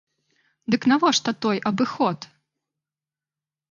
[0.75, 2.19] Дык навошта той абыход?